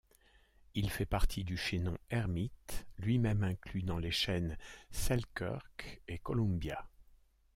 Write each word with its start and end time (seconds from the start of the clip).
Il 0.73 0.89
fait 0.89 1.05
partie 1.05 1.43
du 1.43 1.57
chaînon 1.57 1.95
Hermit, 2.09 2.49
lui-même 2.97 3.43
inclus 3.43 3.83
dans 3.83 3.99
les 3.99 4.09
chaînes 4.09 4.57
Selkirk 4.89 6.01
et 6.07 6.17
Columbia. 6.17 6.89